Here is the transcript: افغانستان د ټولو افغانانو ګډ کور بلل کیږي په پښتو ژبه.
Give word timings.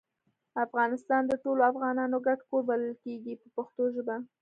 افغانستان 0.65 1.21
د 1.27 1.33
ټولو 1.43 1.61
افغانانو 1.71 2.17
ګډ 2.27 2.39
کور 2.49 2.61
بلل 2.69 2.93
کیږي 3.03 3.33
په 3.41 3.47
پښتو 3.55 3.83
ژبه. 3.95 4.15